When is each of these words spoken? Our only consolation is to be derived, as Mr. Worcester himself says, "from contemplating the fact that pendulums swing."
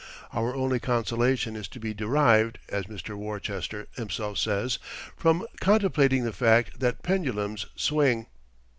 Our 0.33 0.55
only 0.55 0.79
consolation 0.79 1.55
is 1.55 1.67
to 1.67 1.79
be 1.79 1.93
derived, 1.93 2.57
as 2.69 2.85
Mr. 2.85 3.15
Worcester 3.15 3.87
himself 3.97 4.39
says, 4.39 4.79
"from 5.15 5.45
contemplating 5.59 6.23
the 6.23 6.33
fact 6.33 6.79
that 6.79 7.03
pendulums 7.03 7.67
swing." 7.75 8.25